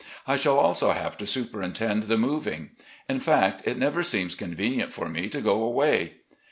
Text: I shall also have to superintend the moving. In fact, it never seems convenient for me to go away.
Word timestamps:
I 0.25 0.35
shall 0.35 0.57
also 0.57 0.93
have 0.93 1.15
to 1.19 1.27
superintend 1.27 2.01
the 2.05 2.17
moving. 2.17 2.71
In 3.07 3.19
fact, 3.19 3.61
it 3.65 3.77
never 3.77 4.01
seems 4.01 4.33
convenient 4.33 4.91
for 4.93 5.07
me 5.07 5.29
to 5.29 5.41
go 5.41 5.61
away. 5.61 6.13